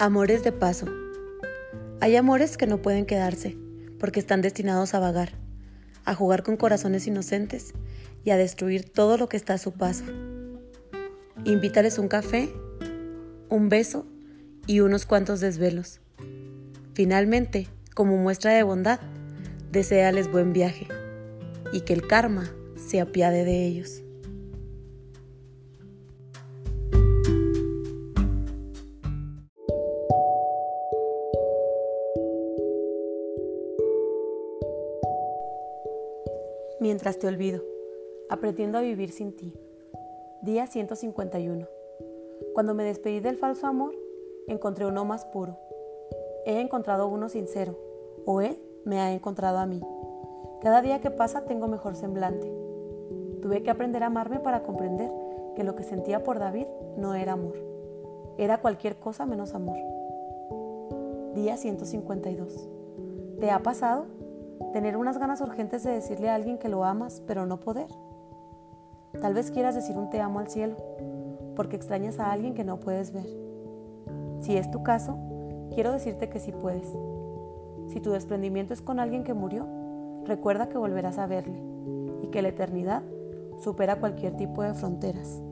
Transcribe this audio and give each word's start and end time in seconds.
Amores 0.00 0.42
de 0.42 0.50
paso. 0.50 0.86
Hay 2.00 2.16
amores 2.16 2.56
que 2.56 2.66
no 2.66 2.80
pueden 2.80 3.04
quedarse 3.04 3.58
porque 3.98 4.18
están 4.18 4.40
destinados 4.40 4.94
a 4.94 4.98
vagar, 4.98 5.32
a 6.06 6.14
jugar 6.14 6.42
con 6.42 6.56
corazones 6.56 7.06
inocentes 7.06 7.74
y 8.24 8.30
a 8.30 8.38
destruir 8.38 8.88
todo 8.88 9.18
lo 9.18 9.28
que 9.28 9.36
está 9.36 9.52
a 9.52 9.58
su 9.58 9.72
paso. 9.72 10.04
Invítales 11.44 11.98
un 11.98 12.08
café, 12.08 12.48
un 13.50 13.68
beso 13.68 14.06
y 14.66 14.80
unos 14.80 15.04
cuantos 15.04 15.40
desvelos. 15.40 16.00
Finalmente, 16.94 17.68
como 17.94 18.16
muestra 18.16 18.54
de 18.54 18.62
bondad, 18.62 19.00
deséales 19.70 20.32
buen 20.32 20.54
viaje 20.54 20.88
y 21.74 21.82
que 21.82 21.92
el 21.92 22.06
karma 22.06 22.50
se 22.76 23.02
apiade 23.02 23.44
de 23.44 23.66
ellos. 23.66 24.02
Mientras 37.10 37.22
te 37.22 37.34
olvido, 37.34 37.64
aprendiendo 38.28 38.78
a 38.78 38.82
vivir 38.82 39.10
sin 39.10 39.34
ti. 39.34 39.52
Día 40.42 40.68
151. 40.68 41.66
Cuando 42.54 42.72
me 42.72 42.84
despedí 42.84 43.18
del 43.18 43.36
falso 43.36 43.66
amor, 43.66 43.96
encontré 44.46 44.86
uno 44.86 45.04
más 45.04 45.24
puro. 45.24 45.58
He 46.46 46.60
encontrado 46.60 47.08
uno 47.08 47.28
sincero, 47.28 47.76
o 48.26 48.40
él 48.40 48.56
me 48.84 49.00
ha 49.00 49.12
encontrado 49.12 49.58
a 49.58 49.66
mí. 49.66 49.80
Cada 50.62 50.82
día 50.82 51.00
que 51.00 51.10
pasa 51.10 51.46
tengo 51.46 51.66
mejor 51.66 51.96
semblante. 51.96 52.46
Tuve 53.42 53.64
que 53.64 53.70
aprender 53.70 54.04
a 54.04 54.06
amarme 54.06 54.38
para 54.38 54.62
comprender 54.62 55.10
que 55.56 55.64
lo 55.64 55.74
que 55.74 55.82
sentía 55.82 56.22
por 56.22 56.38
David 56.38 56.68
no 56.96 57.16
era 57.16 57.32
amor. 57.32 57.56
Era 58.38 58.60
cualquier 58.60 59.00
cosa 59.00 59.26
menos 59.26 59.52
amor. 59.54 59.78
Día 61.34 61.56
152. 61.56 62.68
¿Te 63.40 63.50
ha 63.50 63.58
pasado? 63.64 64.06
Tener 64.72 64.96
unas 64.96 65.18
ganas 65.18 65.40
urgentes 65.40 65.82
de 65.82 65.90
decirle 65.90 66.28
a 66.28 66.36
alguien 66.36 66.58
que 66.58 66.68
lo 66.68 66.84
amas, 66.84 67.22
pero 67.26 67.44
no 67.44 67.58
poder. 67.58 67.88
Tal 69.20 69.34
vez 69.34 69.50
quieras 69.50 69.74
decir 69.74 69.96
un 69.96 70.10
te 70.10 70.20
amo 70.20 70.38
al 70.38 70.48
cielo, 70.48 70.76
porque 71.56 71.76
extrañas 71.76 72.20
a 72.20 72.30
alguien 72.30 72.54
que 72.54 72.64
no 72.64 72.78
puedes 72.78 73.12
ver. 73.12 73.26
Si 74.40 74.56
es 74.56 74.70
tu 74.70 74.82
caso, 74.82 75.18
quiero 75.74 75.92
decirte 75.92 76.28
que 76.28 76.38
sí 76.38 76.52
puedes. 76.52 76.86
Si 77.88 78.00
tu 78.00 78.12
desprendimiento 78.12 78.72
es 78.72 78.80
con 78.80 79.00
alguien 79.00 79.24
que 79.24 79.34
murió, 79.34 79.66
recuerda 80.24 80.68
que 80.68 80.78
volverás 80.78 81.18
a 81.18 81.26
verle 81.26 81.60
y 82.22 82.28
que 82.28 82.42
la 82.42 82.48
eternidad 82.48 83.02
supera 83.58 83.98
cualquier 83.98 84.36
tipo 84.36 84.62
de 84.62 84.74
fronteras, 84.74 85.42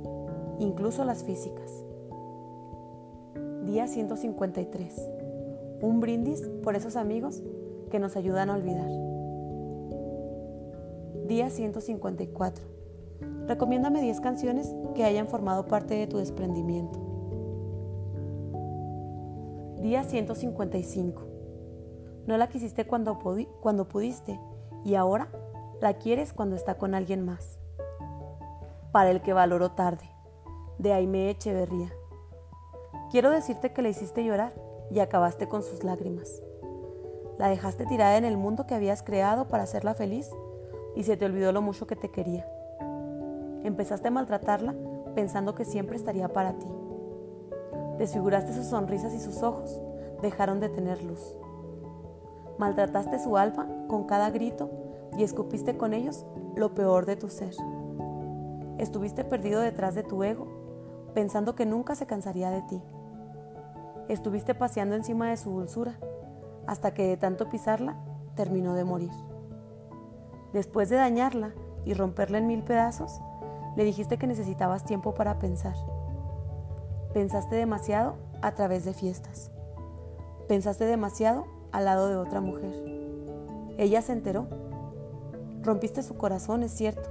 incluso 0.61 1.05
las 1.05 1.25
físicas. 1.25 1.85
Día 3.65 3.87
153. 3.87 5.11
Un 5.83 6.01
brindis 6.01 6.49
por 6.63 6.77
esos 6.77 6.97
amigos 6.97 7.43
que 7.89 7.99
nos 7.99 8.17
ayudan 8.17 8.51
a 8.51 8.55
olvidar. 8.55 8.91
Día 11.27 11.51
154. 11.51 12.65
Recomiéndame 13.47 14.01
10 14.01 14.21
canciones 14.21 14.75
que 14.95 15.05
hayan 15.05 15.29
formado 15.29 15.67
parte 15.67 15.95
de 15.95 16.07
tu 16.07 16.19
desprendimiento. 16.19 16.99
Día 19.81 20.05
155. 20.05 21.23
No 22.27 22.37
la 22.37 22.49
quisiste 22.49 22.87
cuando, 22.87 23.19
cuando 23.61 23.89
pudiste 23.89 24.39
y 24.85 24.95
ahora 24.95 25.29
la 25.81 25.95
quieres 25.95 26.33
cuando 26.33 26.57
está 26.57 26.77
con 26.77 26.95
alguien 26.95 27.25
más. 27.25 27.59
Para 28.93 29.11
el 29.11 29.23
que 29.23 29.33
valoró 29.33 29.73
tarde, 29.73 30.11
de 30.79 30.93
Aime 30.93 31.31
Echeverría. 31.31 31.93
Quiero 33.11 33.31
decirte 33.31 33.73
que 33.73 33.83
le 33.83 33.91
hiciste 33.91 34.25
llorar 34.25 34.53
y 34.91 35.01
acabaste 35.01 35.49
con 35.49 35.63
sus 35.63 35.85
lágrimas. 35.85 36.43
La 37.39 37.49
dejaste 37.49 37.87
tirada 37.87 38.17
en 38.17 38.25
el 38.25 38.37
mundo 38.37 38.67
que 38.67 38.75
habías 38.75 39.05
creado 39.05 39.47
para 39.47 39.63
hacerla 39.63 39.95
feliz 39.95 40.29
y 40.97 41.05
se 41.05 41.17
te 41.17 41.25
olvidó 41.25 41.53
lo 41.53 41.63
mucho 41.63 41.87
que 41.87 41.95
te 41.95 42.11
quería. 42.11 42.45
Empezaste 43.63 44.09
a 44.09 44.11
maltratarla 44.11 44.75
pensando 45.15 45.55
que 45.55 45.65
siempre 45.65 45.97
estaría 45.97 46.33
para 46.33 46.55
ti. 46.55 46.67
Desfiguraste 47.97 48.53
sus 48.53 48.67
sonrisas 48.67 49.15
y 49.15 49.21
sus 49.21 49.43
ojos 49.45 49.81
dejaron 50.21 50.59
de 50.59 50.69
tener 50.69 51.03
luz. 51.05 51.37
Maltrataste 52.59 53.21
su 53.21 53.37
alma 53.37 53.69
con 53.87 54.05
cada 54.05 54.31
grito 54.31 54.69
y 55.17 55.23
escupiste 55.23 55.77
con 55.77 55.95
ellos 55.95 56.27
lo 56.57 56.75
peor 56.75 57.07
de 57.07 57.15
tu 57.15 57.29
ser. 57.29 57.55
Estuviste 58.79 59.25
perdido 59.25 59.61
detrás 59.61 59.95
de 59.95 60.03
tu 60.03 60.25
ego, 60.25 60.49
pensando 61.15 61.55
que 61.55 61.67
nunca 61.67 61.95
se 61.95 62.07
cansaría 62.07 62.51
de 62.51 62.63
ti. 62.63 62.83
Estuviste 64.09 64.57
paseando 64.57 64.97
encima 64.97 65.31
de 65.31 65.37
su 65.37 65.51
dulzura 65.51 65.99
hasta 66.69 66.93
que 66.93 67.09
de 67.09 67.17
tanto 67.17 67.49
pisarla 67.49 67.97
terminó 68.37 68.75
de 68.75 68.85
morir. 68.85 69.11
Después 70.53 70.91
de 70.91 70.97
dañarla 70.97 71.55
y 71.87 71.95
romperla 71.95 72.37
en 72.39 72.47
mil 72.47 72.63
pedazos, 72.63 73.21
le 73.75 73.85
dijiste 73.85 74.19
que 74.19 74.27
necesitabas 74.27 74.85
tiempo 74.85 75.15
para 75.15 75.39
pensar. 75.39 75.75
Pensaste 77.15 77.57
demasiado 77.57 78.17
a 78.43 78.53
través 78.55 78.85
de 78.85 78.93
fiestas. 78.93 79.51
Pensaste 80.47 80.85
demasiado 80.85 81.47
al 81.73 81.87
lado 81.87 82.09
de 82.09 82.17
otra 82.17 82.43
mujer. 82.43 82.75
Ella 83.79 84.03
se 84.03 84.13
enteró. 84.13 84.47
Rompiste 85.63 86.03
su 86.03 86.19
corazón, 86.19 86.63
es 86.63 86.73
cierto, 86.73 87.09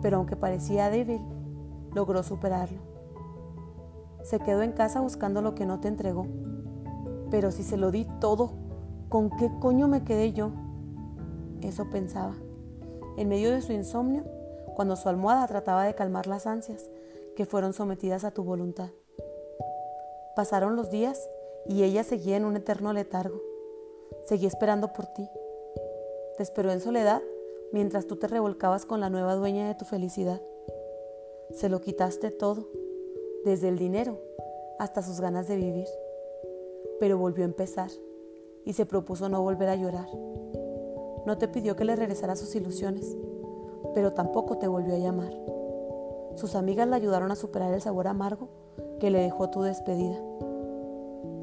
pero 0.00 0.16
aunque 0.16 0.36
parecía 0.36 0.88
débil, 0.88 1.20
logró 1.94 2.22
superarlo. 2.22 2.78
Se 4.22 4.38
quedó 4.40 4.62
en 4.62 4.72
casa 4.72 5.02
buscando 5.02 5.42
lo 5.42 5.54
que 5.54 5.66
no 5.66 5.80
te 5.80 5.88
entregó. 5.88 6.26
Pero 7.30 7.50
si 7.50 7.62
se 7.62 7.76
lo 7.76 7.90
di 7.90 8.06
todo 8.20 8.65
¿Con 9.08 9.30
qué 9.30 9.48
coño 9.60 9.86
me 9.86 10.02
quedé 10.02 10.32
yo? 10.32 10.50
Eso 11.62 11.88
pensaba. 11.90 12.34
En 13.16 13.28
medio 13.28 13.52
de 13.52 13.62
su 13.62 13.72
insomnio, 13.72 14.24
cuando 14.74 14.96
su 14.96 15.08
almohada 15.08 15.46
trataba 15.46 15.84
de 15.84 15.94
calmar 15.94 16.26
las 16.26 16.46
ansias 16.46 16.90
que 17.36 17.46
fueron 17.46 17.72
sometidas 17.72 18.24
a 18.24 18.32
tu 18.32 18.42
voluntad. 18.42 18.90
Pasaron 20.34 20.74
los 20.74 20.90
días 20.90 21.30
y 21.66 21.84
ella 21.84 22.02
seguía 22.02 22.36
en 22.36 22.44
un 22.44 22.56
eterno 22.56 22.92
letargo. 22.92 23.40
Seguía 24.24 24.48
esperando 24.48 24.92
por 24.92 25.06
ti. 25.06 25.28
Te 26.36 26.42
esperó 26.42 26.72
en 26.72 26.80
soledad 26.80 27.22
mientras 27.72 28.08
tú 28.08 28.16
te 28.16 28.26
revolcabas 28.26 28.86
con 28.86 29.00
la 29.00 29.08
nueva 29.08 29.36
dueña 29.36 29.68
de 29.68 29.76
tu 29.76 29.84
felicidad. 29.84 30.42
Se 31.52 31.68
lo 31.68 31.80
quitaste 31.80 32.32
todo, 32.32 32.68
desde 33.44 33.68
el 33.68 33.78
dinero 33.78 34.18
hasta 34.80 35.02
sus 35.02 35.20
ganas 35.20 35.46
de 35.46 35.56
vivir. 35.56 35.86
Pero 36.98 37.18
volvió 37.18 37.44
a 37.44 37.46
empezar 37.46 37.90
y 38.66 38.74
se 38.74 38.84
propuso 38.84 39.30
no 39.30 39.40
volver 39.40 39.70
a 39.70 39.76
llorar. 39.76 40.08
No 41.24 41.38
te 41.38 41.48
pidió 41.48 41.76
que 41.76 41.84
le 41.84 41.96
regresara 41.96 42.36
sus 42.36 42.54
ilusiones, 42.54 43.16
pero 43.94 44.12
tampoco 44.12 44.58
te 44.58 44.68
volvió 44.68 44.94
a 44.94 44.98
llamar. 44.98 45.32
Sus 46.34 46.54
amigas 46.54 46.86
le 46.88 46.96
ayudaron 46.96 47.30
a 47.30 47.36
superar 47.36 47.72
el 47.72 47.80
sabor 47.80 48.08
amargo 48.08 48.48
que 49.00 49.10
le 49.10 49.20
dejó 49.20 49.48
tu 49.48 49.62
despedida. 49.62 50.20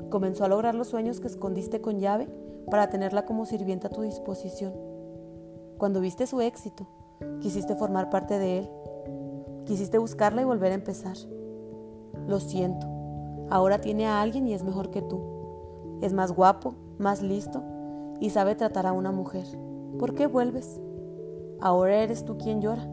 Comenzó 0.09 0.45
a 0.45 0.49
lograr 0.49 0.75
los 0.75 0.89
sueños 0.89 1.19
que 1.19 1.27
escondiste 1.27 1.81
con 1.81 1.99
llave 1.99 2.27
para 2.69 2.89
tenerla 2.89 3.25
como 3.25 3.45
sirvienta 3.45 3.87
a 3.87 3.91
tu 3.91 4.01
disposición. 4.01 4.73
Cuando 5.77 6.01
viste 6.01 6.27
su 6.27 6.41
éxito, 6.41 6.85
quisiste 7.39 7.75
formar 7.75 8.09
parte 8.09 8.37
de 8.37 8.59
él. 8.59 8.69
Quisiste 9.65 9.97
buscarla 9.97 10.41
y 10.41 10.45
volver 10.45 10.73
a 10.73 10.75
empezar. 10.75 11.17
Lo 12.27 12.39
siento, 12.39 12.85
ahora 13.49 13.79
tiene 13.79 14.07
a 14.07 14.21
alguien 14.21 14.45
y 14.47 14.53
es 14.53 14.63
mejor 14.63 14.91
que 14.91 15.01
tú. 15.01 15.19
Es 16.01 16.13
más 16.13 16.31
guapo, 16.33 16.75
más 16.97 17.21
listo 17.21 17.63
y 18.19 18.29
sabe 18.29 18.55
tratar 18.55 18.87
a 18.87 18.93
una 18.93 19.11
mujer. 19.11 19.45
¿Por 19.99 20.15
qué 20.15 20.27
vuelves? 20.27 20.79
Ahora 21.59 22.01
eres 22.01 22.25
tú 22.25 22.37
quien 22.37 22.61
llora. 22.61 22.87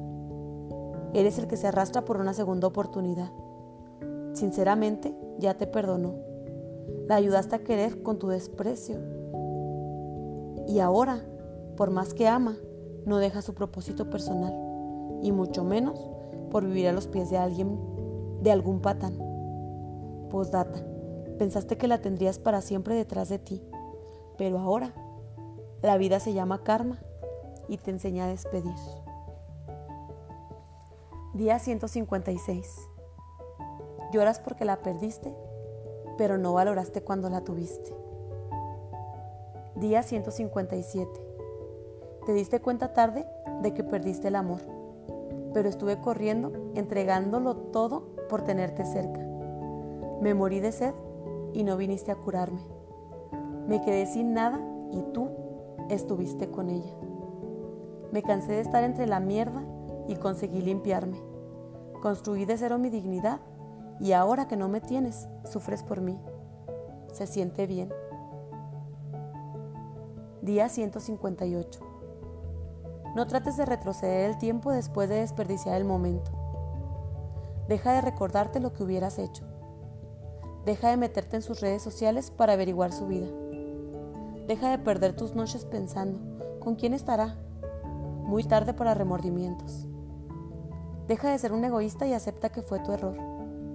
Eres 1.12 1.38
el 1.38 1.46
que 1.46 1.56
se 1.56 1.66
arrastra 1.66 2.04
por 2.04 2.18
una 2.18 2.34
segunda 2.34 2.68
oportunidad. 2.68 3.30
Sinceramente, 4.32 5.14
ya 5.38 5.54
te 5.54 5.66
perdonó. 5.66 6.14
La 7.08 7.16
ayudaste 7.16 7.56
a 7.56 7.64
querer 7.64 8.02
con 8.02 8.18
tu 8.18 8.28
desprecio. 8.28 8.98
Y 10.68 10.78
ahora, 10.78 11.20
por 11.76 11.90
más 11.90 12.14
que 12.14 12.28
ama, 12.28 12.56
no 13.06 13.18
deja 13.18 13.42
su 13.42 13.54
propósito 13.54 14.08
personal, 14.08 14.54
y 15.22 15.32
mucho 15.32 15.64
menos 15.64 15.98
por 16.50 16.64
vivir 16.64 16.88
a 16.88 16.92
los 16.92 17.06
pies 17.06 17.30
de 17.30 17.38
alguien, 17.38 17.78
de 18.42 18.52
algún 18.52 18.80
patán. 18.80 19.18
Postdata. 20.30 20.84
Pensaste 21.38 21.76
que 21.76 21.88
la 21.88 22.00
tendrías 22.00 22.38
para 22.38 22.60
siempre 22.60 22.94
detrás 22.94 23.28
de 23.28 23.38
ti, 23.38 23.62
pero 24.40 24.58
ahora 24.58 24.94
la 25.82 25.98
vida 25.98 26.18
se 26.18 26.32
llama 26.32 26.64
karma 26.64 26.98
y 27.68 27.76
te 27.76 27.90
enseña 27.90 28.24
a 28.24 28.28
despedir. 28.28 28.72
Día 31.34 31.58
156. 31.58 32.88
Lloras 34.12 34.40
porque 34.40 34.64
la 34.64 34.80
perdiste, 34.80 35.34
pero 36.16 36.38
no 36.38 36.54
valoraste 36.54 37.02
cuando 37.02 37.28
la 37.28 37.42
tuviste. 37.42 37.94
Día 39.74 40.02
157. 40.02 41.10
Te 42.24 42.32
diste 42.32 42.62
cuenta 42.62 42.94
tarde 42.94 43.26
de 43.60 43.74
que 43.74 43.84
perdiste 43.84 44.28
el 44.28 44.36
amor, 44.36 44.60
pero 45.52 45.68
estuve 45.68 46.00
corriendo, 46.00 46.50
entregándolo 46.74 47.56
todo 47.56 48.16
por 48.30 48.40
tenerte 48.40 48.86
cerca. 48.86 49.20
Me 50.22 50.32
morí 50.32 50.60
de 50.60 50.72
sed 50.72 50.94
y 51.52 51.62
no 51.62 51.76
viniste 51.76 52.10
a 52.10 52.16
curarme. 52.16 52.79
Me 53.70 53.80
quedé 53.80 54.04
sin 54.04 54.34
nada 54.34 54.60
y 54.90 55.00
tú 55.12 55.28
estuviste 55.90 56.50
con 56.50 56.70
ella. 56.70 56.92
Me 58.10 58.20
cansé 58.20 58.50
de 58.50 58.60
estar 58.62 58.82
entre 58.82 59.06
la 59.06 59.20
mierda 59.20 59.62
y 60.08 60.16
conseguí 60.16 60.60
limpiarme. 60.60 61.22
Construí 62.02 62.46
de 62.46 62.58
cero 62.58 62.78
mi 62.78 62.90
dignidad 62.90 63.38
y 64.00 64.10
ahora 64.10 64.48
que 64.48 64.56
no 64.56 64.68
me 64.68 64.80
tienes, 64.80 65.28
sufres 65.44 65.84
por 65.84 66.00
mí. 66.00 66.18
Se 67.12 67.28
siente 67.28 67.68
bien. 67.68 67.92
Día 70.42 70.68
158. 70.68 71.80
No 73.14 73.28
trates 73.28 73.56
de 73.56 73.66
retroceder 73.66 74.30
el 74.30 74.38
tiempo 74.38 74.72
después 74.72 75.08
de 75.08 75.20
desperdiciar 75.20 75.76
el 75.76 75.84
momento. 75.84 76.32
Deja 77.68 77.92
de 77.92 78.00
recordarte 78.00 78.58
lo 78.58 78.72
que 78.72 78.82
hubieras 78.82 79.20
hecho. 79.20 79.44
Deja 80.64 80.90
de 80.90 80.96
meterte 80.96 81.36
en 81.36 81.42
sus 81.42 81.60
redes 81.60 81.82
sociales 81.82 82.32
para 82.32 82.54
averiguar 82.54 82.92
su 82.92 83.06
vida. 83.06 83.28
Deja 84.50 84.68
de 84.68 84.78
perder 84.78 85.14
tus 85.14 85.36
noches 85.36 85.64
pensando, 85.64 86.18
¿con 86.58 86.74
quién 86.74 86.92
estará? 86.92 87.36
Muy 88.24 88.42
tarde 88.42 88.74
para 88.74 88.94
remordimientos. 88.94 89.86
Deja 91.06 91.30
de 91.30 91.38
ser 91.38 91.52
un 91.52 91.64
egoísta 91.64 92.04
y 92.08 92.14
acepta 92.14 92.48
que 92.48 92.60
fue 92.60 92.80
tu 92.80 92.90
error. 92.90 93.16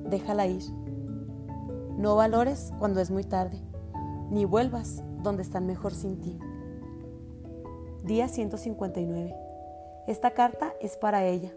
Déjala 0.09 0.47
ir. 0.47 0.63
No 1.95 2.17
valores 2.17 2.73
cuando 2.77 2.99
es 2.99 3.09
muy 3.09 3.23
tarde, 3.23 3.61
ni 4.29 4.43
vuelvas 4.43 5.01
donde 5.23 5.43
están 5.43 5.65
mejor 5.65 5.93
sin 5.93 6.19
ti. 6.19 6.37
Día 8.03 8.27
159. 8.27 9.33
Esta 10.07 10.31
carta 10.31 10.73
es 10.81 10.97
para 10.97 11.23
ella, 11.23 11.53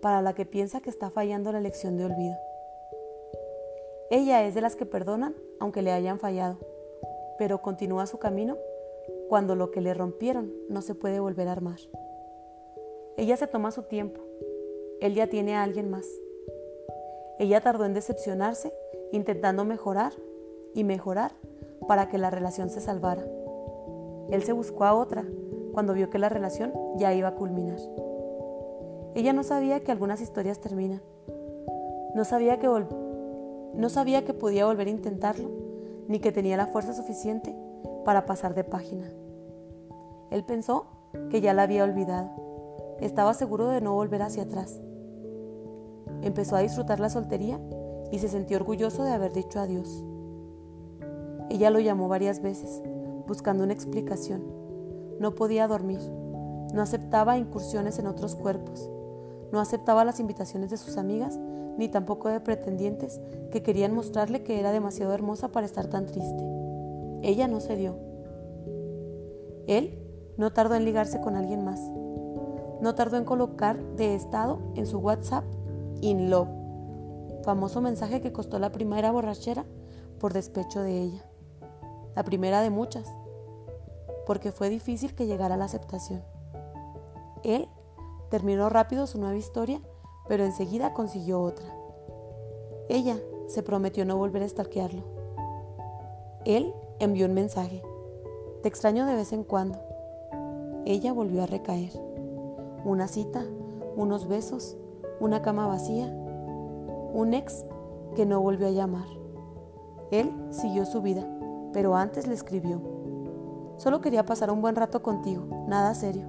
para 0.00 0.22
la 0.22 0.34
que 0.34 0.46
piensa 0.46 0.80
que 0.80 0.90
está 0.90 1.10
fallando 1.10 1.50
la 1.50 1.58
lección 1.58 1.96
de 1.96 2.04
olvido. 2.04 2.36
Ella 4.08 4.44
es 4.44 4.54
de 4.54 4.60
las 4.60 4.76
que 4.76 4.86
perdonan 4.86 5.34
aunque 5.58 5.82
le 5.82 5.90
hayan 5.90 6.20
fallado, 6.20 6.58
pero 7.38 7.62
continúa 7.62 8.06
su 8.06 8.18
camino 8.18 8.56
cuando 9.28 9.54
lo 9.56 9.70
que 9.70 9.80
le 9.80 9.94
rompieron 9.94 10.52
no 10.68 10.82
se 10.82 10.94
puede 10.94 11.20
volver 11.20 11.48
a 11.48 11.52
armar. 11.52 11.78
Ella 13.16 13.36
se 13.36 13.46
toma 13.46 13.70
su 13.70 13.82
tiempo. 13.82 14.20
Él 15.00 15.14
ya 15.14 15.26
tiene 15.26 15.56
a 15.56 15.62
alguien 15.62 15.90
más. 15.90 16.06
Ella 17.38 17.60
tardó 17.60 17.84
en 17.84 17.94
decepcionarse, 17.94 18.72
intentando 19.10 19.64
mejorar 19.64 20.12
y 20.74 20.84
mejorar 20.84 21.32
para 21.88 22.08
que 22.08 22.18
la 22.18 22.30
relación 22.30 22.70
se 22.70 22.80
salvara. 22.80 23.26
Él 24.30 24.42
se 24.44 24.52
buscó 24.52 24.84
a 24.84 24.94
otra 24.94 25.26
cuando 25.72 25.94
vio 25.94 26.10
que 26.10 26.18
la 26.18 26.28
relación 26.28 26.72
ya 26.96 27.12
iba 27.14 27.28
a 27.28 27.34
culminar. 27.34 27.78
Ella 29.14 29.32
no 29.32 29.42
sabía 29.42 29.80
que 29.80 29.92
algunas 29.92 30.20
historias 30.20 30.60
terminan. 30.60 31.02
No 32.14 32.24
sabía 32.24 32.58
que 32.58 32.68
no 33.74 33.88
sabía 33.88 34.24
que 34.24 34.34
podía 34.34 34.66
volver 34.66 34.86
a 34.86 34.90
intentarlo, 34.90 35.50
ni 36.08 36.20
que 36.20 36.32
tenía 36.32 36.56
la 36.56 36.66
fuerza 36.66 36.92
suficiente 36.94 37.56
para 38.04 38.26
pasar 38.26 38.54
de 38.54 38.64
página. 38.64 39.10
Él 40.30 40.44
pensó 40.44 40.86
que 41.30 41.40
ya 41.40 41.54
la 41.54 41.62
había 41.62 41.84
olvidado. 41.84 42.30
Estaba 43.00 43.34
seguro 43.34 43.68
de 43.68 43.80
no 43.80 43.94
volver 43.94 44.22
hacia 44.22 44.44
atrás. 44.44 44.80
Empezó 46.22 46.56
a 46.56 46.60
disfrutar 46.60 47.00
la 47.00 47.10
soltería 47.10 47.60
y 48.10 48.18
se 48.18 48.28
sintió 48.28 48.58
orgulloso 48.58 49.04
de 49.04 49.10
haber 49.10 49.32
dicho 49.32 49.60
adiós. 49.60 50.04
Ella 51.50 51.70
lo 51.70 51.80
llamó 51.80 52.08
varias 52.08 52.40
veces, 52.40 52.82
buscando 53.26 53.64
una 53.64 53.72
explicación. 53.72 54.42
No 55.18 55.34
podía 55.34 55.68
dormir. 55.68 56.00
No 56.72 56.80
aceptaba 56.80 57.36
incursiones 57.36 57.98
en 57.98 58.06
otros 58.06 58.36
cuerpos. 58.36 58.90
No 59.52 59.60
aceptaba 59.60 60.04
las 60.04 60.20
invitaciones 60.20 60.70
de 60.70 60.78
sus 60.78 60.96
amigas 60.96 61.38
ni 61.76 61.88
tampoco 61.88 62.28
de 62.28 62.40
pretendientes 62.40 63.20
que 63.50 63.62
querían 63.62 63.94
mostrarle 63.94 64.42
que 64.42 64.58
era 64.58 64.72
demasiado 64.72 65.12
hermosa 65.12 65.48
para 65.48 65.66
estar 65.66 65.86
tan 65.86 66.06
triste. 66.06 66.44
Ella 67.22 67.48
no 67.48 67.60
cedió. 67.60 67.96
Él 69.66 69.98
no 70.36 70.52
tardó 70.52 70.74
en 70.74 70.84
ligarse 70.84 71.20
con 71.20 71.36
alguien 71.36 71.64
más. 71.64 71.80
No 72.80 72.94
tardó 72.94 73.16
en 73.16 73.24
colocar 73.24 73.82
de 73.96 74.14
estado 74.14 74.58
en 74.74 74.86
su 74.86 74.98
WhatsApp 74.98 75.44
In 76.00 76.30
Love, 76.30 76.48
famoso 77.44 77.80
mensaje 77.80 78.20
que 78.20 78.32
costó 78.32 78.58
la 78.58 78.72
primera 78.72 79.12
borrachera 79.12 79.64
por 80.18 80.32
despecho 80.32 80.82
de 80.82 81.00
ella. 81.00 81.24
La 82.16 82.24
primera 82.24 82.60
de 82.60 82.70
muchas, 82.70 83.06
porque 84.26 84.50
fue 84.50 84.68
difícil 84.68 85.14
que 85.14 85.26
llegara 85.26 85.54
a 85.54 85.58
la 85.58 85.66
aceptación. 85.66 86.22
Él 87.44 87.68
terminó 88.30 88.68
rápido 88.68 89.06
su 89.06 89.18
nueva 89.18 89.36
historia 89.36 89.80
pero 90.32 90.46
enseguida 90.46 90.94
consiguió 90.94 91.42
otra. 91.42 91.66
Ella 92.88 93.18
se 93.48 93.62
prometió 93.62 94.06
no 94.06 94.16
volver 94.16 94.40
a 94.40 94.46
estalquearlo. 94.46 95.02
Él 96.46 96.72
envió 97.00 97.26
un 97.26 97.34
mensaje. 97.34 97.82
Te 98.62 98.68
extraño 98.70 99.04
de 99.04 99.14
vez 99.14 99.34
en 99.34 99.44
cuando. 99.44 99.78
Ella 100.86 101.12
volvió 101.12 101.42
a 101.42 101.46
recaer. 101.46 101.92
Una 102.82 103.08
cita, 103.08 103.44
unos 103.94 104.26
besos, 104.26 104.78
una 105.20 105.42
cama 105.42 105.66
vacía, 105.66 106.06
un 106.06 107.34
ex 107.34 107.66
que 108.16 108.24
no 108.24 108.40
volvió 108.40 108.68
a 108.68 108.70
llamar. 108.70 109.08
Él 110.10 110.32
siguió 110.48 110.86
su 110.86 111.02
vida, 111.02 111.28
pero 111.74 111.94
antes 111.94 112.26
le 112.26 112.32
escribió. 112.32 112.80
Solo 113.76 114.00
quería 114.00 114.24
pasar 114.24 114.50
un 114.50 114.62
buen 114.62 114.76
rato 114.76 115.02
contigo, 115.02 115.44
nada 115.68 115.94
serio. 115.94 116.24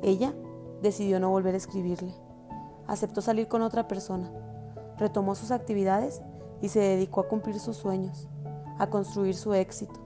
Ella 0.00 0.32
decidió 0.80 1.18
no 1.18 1.28
volver 1.30 1.54
a 1.54 1.58
escribirle 1.58 2.27
aceptó 2.88 3.20
salir 3.20 3.46
con 3.46 3.62
otra 3.62 3.86
persona, 3.86 4.32
retomó 4.96 5.36
sus 5.36 5.52
actividades 5.52 6.22
y 6.60 6.68
se 6.68 6.80
dedicó 6.80 7.20
a 7.20 7.28
cumplir 7.28 7.60
sus 7.60 7.76
sueños, 7.76 8.26
a 8.78 8.88
construir 8.88 9.36
su 9.36 9.54
éxito, 9.54 10.00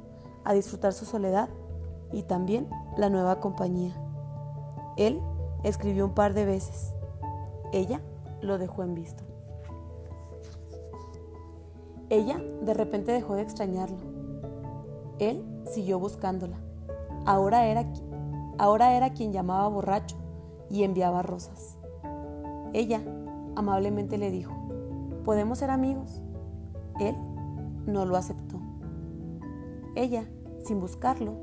a 0.45 0.53
disfrutar 0.53 0.93
su 0.93 1.07
soledad 1.07 1.49
y 2.13 2.25
también 2.25 2.69
la 2.99 3.09
nueva 3.09 3.41
compañía. 3.41 3.95
Él 4.97 5.21
escribió 5.63 6.05
un 6.05 6.15
par 6.15 6.35
de 6.35 6.45
veces. 6.45 6.93
Ella 7.73 8.03
lo 8.43 8.59
dejó 8.59 8.83
en 8.83 8.95
visto. 8.95 9.23
Ella 12.11 12.39
de 12.63 12.75
repente 12.75 13.13
dejó 13.13 13.37
de 13.37 13.43
extrañarlo. 13.43 13.97
Él 15.19 15.43
siguió 15.65 15.99
buscándola. 15.99 16.59
Ahora 17.25 17.67
era, 17.67 17.87
ahora 18.59 18.95
era 18.95 19.15
quien 19.15 19.33
llamaba 19.33 19.69
borracho 19.69 20.17
y 20.69 20.83
enviaba 20.83 21.23
rosas. 21.23 21.79
Ella 22.73 23.03
amablemente 23.55 24.19
le 24.19 24.31
dijo, 24.31 24.53
¿podemos 25.25 25.59
ser 25.59 25.71
amigos? 25.71 26.23
Él 27.01 27.15
no 27.87 28.05
lo 28.07 28.17
aceptó. 28.17 28.61
Ella, 29.95 30.29
sin 30.65 30.81
buscarlo, 30.81 31.35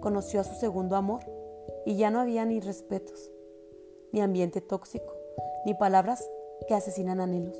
conoció 0.00 0.40
a 0.40 0.44
su 0.44 0.54
segundo 0.54 0.96
amor 0.96 1.20
y 1.84 1.96
ya 1.96 2.10
no 2.10 2.20
había 2.20 2.44
ni 2.44 2.60
respetos, 2.60 3.30
ni 4.12 4.20
ambiente 4.20 4.60
tóxico, 4.60 5.12
ni 5.64 5.74
palabras 5.74 6.28
que 6.68 6.74
asesinan 6.74 7.20
anhelos. 7.20 7.58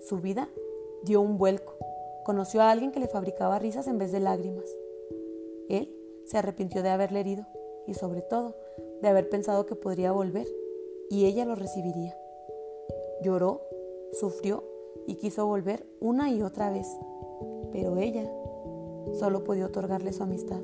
Su 0.00 0.18
vida 0.18 0.48
dio 1.04 1.20
un 1.20 1.38
vuelco. 1.38 1.74
Conoció 2.24 2.60
a 2.60 2.70
alguien 2.70 2.92
que 2.92 3.00
le 3.00 3.08
fabricaba 3.08 3.58
risas 3.58 3.86
en 3.86 3.98
vez 3.98 4.12
de 4.12 4.20
lágrimas. 4.20 4.66
Él 5.68 5.94
se 6.26 6.38
arrepintió 6.38 6.82
de 6.82 6.90
haberle 6.90 7.20
herido 7.20 7.46
y 7.86 7.94
sobre 7.94 8.20
todo 8.20 8.56
de 9.00 9.08
haber 9.08 9.28
pensado 9.28 9.66
que 9.66 9.76
podría 9.76 10.12
volver 10.12 10.46
y 11.08 11.26
ella 11.26 11.44
lo 11.44 11.54
recibiría. 11.54 12.16
Lloró, 13.22 13.62
sufrió 14.12 14.64
y 15.06 15.16
quiso 15.16 15.46
volver 15.46 15.86
una 16.00 16.30
y 16.30 16.42
otra 16.42 16.70
vez, 16.70 16.86
pero 17.72 17.96
ella 17.96 18.30
solo 19.14 19.44
podía 19.44 19.66
otorgarle 19.66 20.12
su 20.12 20.22
amistad. 20.22 20.60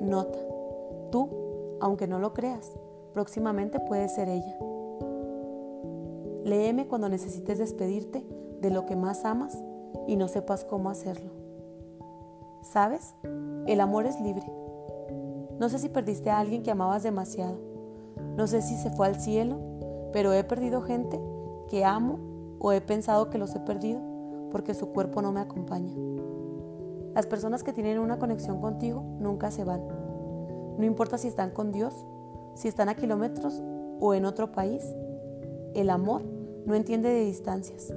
Nota, 0.00 0.38
tú, 1.10 1.28
aunque 1.80 2.06
no 2.06 2.18
lo 2.18 2.32
creas, 2.32 2.72
próximamente 3.12 3.80
puedes 3.80 4.14
ser 4.14 4.28
ella. 4.28 4.56
Léeme 6.44 6.88
cuando 6.88 7.08
necesites 7.08 7.58
despedirte 7.58 8.24
de 8.60 8.70
lo 8.70 8.86
que 8.86 8.96
más 8.96 9.24
amas 9.24 9.62
y 10.06 10.16
no 10.16 10.28
sepas 10.28 10.64
cómo 10.64 10.88
hacerlo. 10.88 11.30
¿Sabes? 12.62 13.14
El 13.66 13.80
amor 13.80 14.06
es 14.06 14.20
libre. 14.20 14.50
No 15.58 15.68
sé 15.68 15.78
si 15.78 15.88
perdiste 15.88 16.30
a 16.30 16.38
alguien 16.38 16.62
que 16.62 16.70
amabas 16.70 17.02
demasiado. 17.02 17.58
No 18.36 18.46
sé 18.46 18.62
si 18.62 18.76
se 18.76 18.90
fue 18.90 19.06
al 19.06 19.20
cielo 19.20 19.67
pero 20.12 20.32
he 20.32 20.44
perdido 20.44 20.82
gente 20.82 21.20
que 21.68 21.84
amo 21.84 22.18
o 22.58 22.72
he 22.72 22.80
pensado 22.80 23.30
que 23.30 23.38
los 23.38 23.54
he 23.54 23.60
perdido 23.60 24.00
porque 24.50 24.74
su 24.74 24.88
cuerpo 24.92 25.22
no 25.22 25.32
me 25.32 25.40
acompaña. 25.40 25.94
Las 27.14 27.26
personas 27.26 27.62
que 27.62 27.72
tienen 27.72 27.98
una 27.98 28.18
conexión 28.18 28.60
contigo 28.60 29.02
nunca 29.18 29.50
se 29.50 29.64
van. 29.64 29.82
No 30.78 30.84
importa 30.84 31.18
si 31.18 31.28
están 31.28 31.50
con 31.50 31.72
Dios, 31.72 31.94
si 32.54 32.68
están 32.68 32.88
a 32.88 32.94
kilómetros 32.94 33.62
o 34.00 34.14
en 34.14 34.24
otro 34.24 34.52
país. 34.52 34.84
El 35.74 35.90
amor 35.90 36.22
no 36.64 36.74
entiende 36.74 37.08
de 37.08 37.24
distancias, 37.24 37.92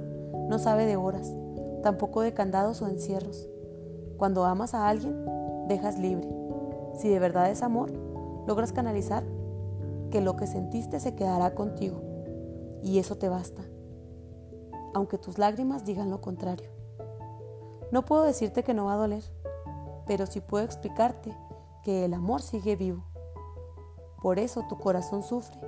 no 0.48 0.58
sabe 0.58 0.86
de 0.86 0.96
horas, 0.96 1.32
tampoco 1.82 2.20
de 2.20 2.34
candados 2.34 2.82
o 2.82 2.88
encierros. 2.88 3.48
Cuando 4.16 4.44
amas 4.44 4.74
a 4.74 4.88
alguien, 4.88 5.24
dejas 5.68 5.98
libre. 5.98 6.28
Si 6.94 7.08
de 7.08 7.18
verdad 7.18 7.50
es 7.50 7.62
amor, 7.62 7.90
logras 8.46 8.72
canalizar 8.72 9.24
que 10.12 10.20
lo 10.20 10.36
que 10.36 10.46
sentiste 10.46 11.00
se 11.00 11.16
quedará 11.16 11.54
contigo 11.54 12.00
y 12.82 12.98
eso 12.98 13.16
te 13.16 13.30
basta, 13.30 13.62
aunque 14.94 15.16
tus 15.16 15.38
lágrimas 15.38 15.84
digan 15.86 16.10
lo 16.10 16.20
contrario. 16.20 16.68
No 17.90 18.04
puedo 18.04 18.22
decirte 18.22 18.62
que 18.62 18.74
no 18.74 18.84
va 18.84 18.92
a 18.92 18.98
doler, 18.98 19.24
pero 20.06 20.26
sí 20.26 20.40
puedo 20.40 20.64
explicarte 20.64 21.34
que 21.82 22.04
el 22.04 22.12
amor 22.12 22.42
sigue 22.42 22.76
vivo. 22.76 23.04
Por 24.20 24.38
eso 24.38 24.66
tu 24.68 24.78
corazón 24.78 25.22
sufre 25.22 25.58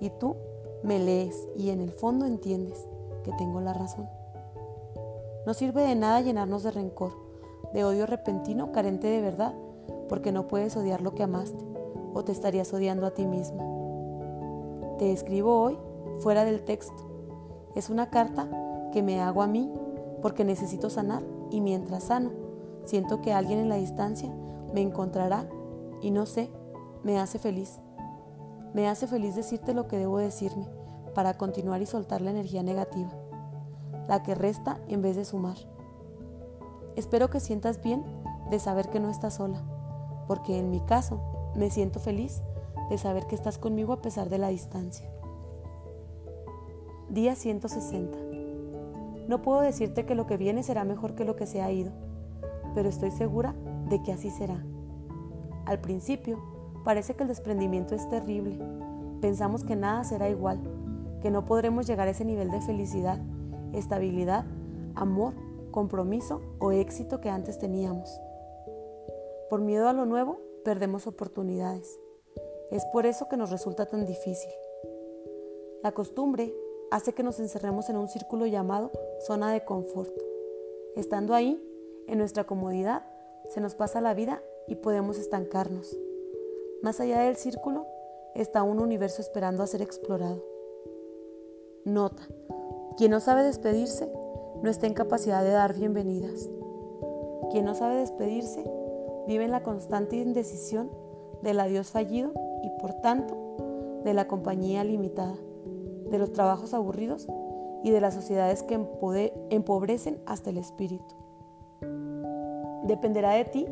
y 0.00 0.08
tú 0.08 0.36
me 0.82 0.98
lees 0.98 1.46
y 1.54 1.68
en 1.68 1.80
el 1.80 1.92
fondo 1.92 2.24
entiendes 2.24 2.88
que 3.24 3.32
tengo 3.32 3.60
la 3.60 3.74
razón. 3.74 4.08
No 5.46 5.52
sirve 5.52 5.82
de 5.82 5.96
nada 5.96 6.22
llenarnos 6.22 6.62
de 6.62 6.70
rencor, 6.70 7.12
de 7.74 7.84
odio 7.84 8.06
repentino 8.06 8.72
carente 8.72 9.08
de 9.08 9.20
verdad, 9.20 9.54
porque 10.08 10.32
no 10.32 10.48
puedes 10.48 10.76
odiar 10.76 11.02
lo 11.02 11.14
que 11.14 11.24
amaste 11.24 11.62
o 12.14 12.24
te 12.24 12.32
estarías 12.32 12.72
odiando 12.72 13.06
a 13.06 13.12
ti 13.12 13.26
misma. 13.26 13.72
Te 15.02 15.10
escribo 15.10 15.60
hoy 15.60 15.76
fuera 16.20 16.44
del 16.44 16.62
texto. 16.62 16.94
Es 17.74 17.90
una 17.90 18.08
carta 18.08 18.48
que 18.92 19.02
me 19.02 19.20
hago 19.20 19.42
a 19.42 19.48
mí 19.48 19.68
porque 20.22 20.44
necesito 20.44 20.90
sanar 20.90 21.24
y 21.50 21.60
mientras 21.60 22.04
sano, 22.04 22.30
siento 22.84 23.20
que 23.20 23.32
alguien 23.32 23.58
en 23.58 23.68
la 23.68 23.74
distancia 23.74 24.32
me 24.72 24.80
encontrará 24.80 25.48
y 26.02 26.12
no 26.12 26.24
sé, 26.24 26.52
me 27.02 27.18
hace 27.18 27.40
feliz. 27.40 27.80
Me 28.74 28.88
hace 28.88 29.08
feliz 29.08 29.34
decirte 29.34 29.74
lo 29.74 29.88
que 29.88 29.98
debo 29.98 30.18
decirme 30.18 30.68
para 31.16 31.34
continuar 31.36 31.82
y 31.82 31.86
soltar 31.86 32.20
la 32.20 32.30
energía 32.30 32.62
negativa, 32.62 33.10
la 34.06 34.22
que 34.22 34.36
resta 34.36 34.78
en 34.86 35.02
vez 35.02 35.16
de 35.16 35.24
sumar. 35.24 35.56
Espero 36.94 37.28
que 37.28 37.40
sientas 37.40 37.82
bien 37.82 38.04
de 38.50 38.60
saber 38.60 38.88
que 38.88 39.00
no 39.00 39.10
estás 39.10 39.34
sola, 39.34 39.64
porque 40.28 40.60
en 40.60 40.70
mi 40.70 40.78
caso 40.78 41.20
me 41.56 41.70
siento 41.70 41.98
feliz 41.98 42.40
de 42.90 42.98
saber 42.98 43.26
que 43.26 43.34
estás 43.34 43.58
conmigo 43.58 43.92
a 43.92 44.02
pesar 44.02 44.28
de 44.28 44.38
la 44.38 44.48
distancia. 44.48 45.08
Día 47.08 47.34
160. 47.34 48.18
No 49.28 49.42
puedo 49.42 49.60
decirte 49.60 50.06
que 50.06 50.14
lo 50.14 50.26
que 50.26 50.36
viene 50.36 50.62
será 50.62 50.84
mejor 50.84 51.14
que 51.14 51.24
lo 51.24 51.36
que 51.36 51.46
se 51.46 51.62
ha 51.62 51.70
ido, 51.70 51.92
pero 52.74 52.88
estoy 52.88 53.10
segura 53.10 53.54
de 53.88 54.02
que 54.02 54.12
así 54.12 54.30
será. 54.30 54.64
Al 55.64 55.80
principio, 55.80 56.38
parece 56.84 57.14
que 57.14 57.22
el 57.22 57.28
desprendimiento 57.28 57.94
es 57.94 58.08
terrible. 58.08 58.58
Pensamos 59.20 59.62
que 59.62 59.76
nada 59.76 60.04
será 60.04 60.28
igual, 60.28 60.58
que 61.20 61.30
no 61.30 61.44
podremos 61.44 61.86
llegar 61.86 62.08
a 62.08 62.10
ese 62.10 62.24
nivel 62.24 62.50
de 62.50 62.60
felicidad, 62.60 63.20
estabilidad, 63.72 64.44
amor, 64.94 65.34
compromiso 65.70 66.40
o 66.58 66.72
éxito 66.72 67.20
que 67.20 67.30
antes 67.30 67.58
teníamos. 67.58 68.20
Por 69.48 69.60
miedo 69.60 69.88
a 69.88 69.92
lo 69.92 70.06
nuevo, 70.06 70.40
perdemos 70.64 71.06
oportunidades. 71.06 71.98
Es 72.72 72.86
por 72.86 73.04
eso 73.04 73.28
que 73.28 73.36
nos 73.36 73.50
resulta 73.50 73.84
tan 73.84 74.06
difícil. 74.06 74.50
La 75.82 75.92
costumbre 75.92 76.54
hace 76.90 77.12
que 77.12 77.22
nos 77.22 77.38
encerremos 77.38 77.90
en 77.90 77.98
un 77.98 78.08
círculo 78.08 78.46
llamado 78.46 78.90
zona 79.26 79.52
de 79.52 79.62
confort. 79.62 80.16
Estando 80.96 81.34
ahí, 81.34 81.62
en 82.08 82.16
nuestra 82.16 82.44
comodidad, 82.44 83.04
se 83.50 83.60
nos 83.60 83.74
pasa 83.74 84.00
la 84.00 84.14
vida 84.14 84.42
y 84.66 84.76
podemos 84.76 85.18
estancarnos. 85.18 85.94
Más 86.80 86.98
allá 86.98 87.20
del 87.20 87.36
círculo 87.36 87.86
está 88.34 88.62
un 88.62 88.80
universo 88.80 89.20
esperando 89.20 89.62
a 89.62 89.66
ser 89.66 89.82
explorado. 89.82 90.42
Nota, 91.84 92.26
quien 92.96 93.10
no 93.10 93.20
sabe 93.20 93.42
despedirse 93.42 94.10
no 94.62 94.70
está 94.70 94.86
en 94.86 94.94
capacidad 94.94 95.44
de 95.44 95.50
dar 95.50 95.74
bienvenidas. 95.74 96.48
Quien 97.50 97.66
no 97.66 97.74
sabe 97.74 97.96
despedirse 97.96 98.64
vive 99.28 99.44
en 99.44 99.50
la 99.50 99.62
constante 99.62 100.16
indecisión 100.16 100.90
del 101.42 101.60
adiós 101.60 101.90
fallido 101.90 102.32
y 102.62 102.70
por 102.80 102.94
tanto 102.94 104.00
de 104.04 104.14
la 104.14 104.26
compañía 104.28 104.84
limitada, 104.84 105.36
de 106.10 106.18
los 106.18 106.32
trabajos 106.32 106.74
aburridos 106.74 107.28
y 107.82 107.90
de 107.90 108.00
las 108.00 108.14
sociedades 108.14 108.62
que 108.62 108.74
empobrecen 109.50 110.20
hasta 110.26 110.50
el 110.50 110.58
espíritu. 110.58 111.14
Dependerá 112.84 113.32
de 113.32 113.44
ti 113.44 113.66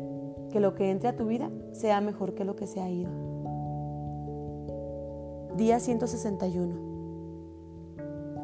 que 0.51 0.59
lo 0.59 0.75
que 0.75 0.91
entre 0.91 1.09
a 1.09 1.15
tu 1.15 1.25
vida 1.25 1.49
sea 1.71 2.01
mejor 2.01 2.33
que 2.33 2.45
lo 2.45 2.55
que 2.55 2.67
se 2.67 2.81
ha 2.81 2.89
ido. 2.89 3.11
Día 5.55 5.79
161. 5.79 6.91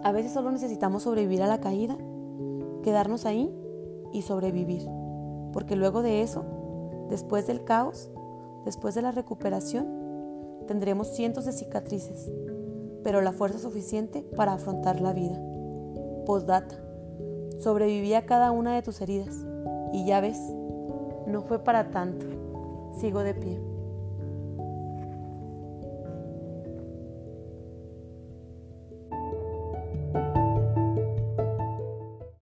A 0.04 0.12
veces 0.12 0.32
solo 0.32 0.52
necesitamos 0.52 1.04
sobrevivir 1.04 1.42
a 1.42 1.48
la 1.48 1.60
caída, 1.60 1.98
quedarnos 2.84 3.26
ahí 3.26 3.54
y 4.14 4.22
sobrevivir, 4.22 4.88
porque 5.52 5.76
luego 5.76 6.02
de 6.02 6.22
eso, 6.22 6.46
después 7.10 7.48
del 7.48 7.64
caos, 7.64 8.10
después 8.64 8.96
de 8.96 9.02
la 9.02 9.12
recuperación, 9.12 10.07
tendremos 10.68 11.16
cientos 11.16 11.46
de 11.46 11.54
cicatrices, 11.54 12.30
pero 13.04 13.22
la 13.22 13.32
fuerza 13.32 13.58
suficiente 13.58 14.22
para 14.36 14.54
afrontar 14.54 15.02
la 15.02 15.14
vida. 15.14 15.42
Postdata. 16.26 16.76
Sobreviví 17.60 18.14
a 18.14 18.26
cada 18.26 18.52
una 18.52 18.76
de 18.76 18.84
tus 18.84 19.02
heridas 19.02 19.36
y 19.92 20.06
ya 20.06 20.22
ves, 20.22 20.38
no 21.26 21.42
fue 21.42 21.64
para 21.64 21.90
tanto. 21.90 22.26
Sigo 23.00 23.24
de 23.24 23.34
pie. 23.34 23.67